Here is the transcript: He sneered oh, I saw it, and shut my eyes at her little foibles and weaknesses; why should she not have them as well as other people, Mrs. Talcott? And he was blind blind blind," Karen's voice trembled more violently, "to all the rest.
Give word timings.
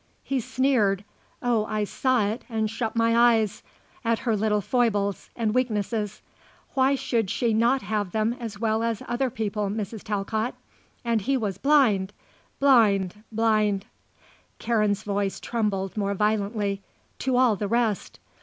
He 0.23 0.39
sneered 0.39 1.03
oh, 1.43 1.63
I 1.67 1.83
saw 1.83 2.25
it, 2.25 2.43
and 2.49 2.71
shut 2.71 2.95
my 2.95 3.15
eyes 3.35 3.61
at 4.03 4.17
her 4.17 4.35
little 4.35 4.59
foibles 4.59 5.29
and 5.35 5.53
weaknesses; 5.53 6.23
why 6.73 6.95
should 6.95 7.29
she 7.29 7.53
not 7.53 7.83
have 7.83 8.11
them 8.11 8.33
as 8.39 8.57
well 8.57 8.81
as 8.81 9.03
other 9.07 9.29
people, 9.29 9.69
Mrs. 9.69 10.01
Talcott? 10.03 10.55
And 11.05 11.21
he 11.21 11.37
was 11.37 11.59
blind 11.59 12.13
blind 12.59 13.23
blind," 13.31 13.85
Karen's 14.57 15.03
voice 15.03 15.39
trembled 15.39 15.95
more 15.95 16.15
violently, 16.15 16.81
"to 17.19 17.37
all 17.37 17.55
the 17.55 17.67
rest. 17.67 18.17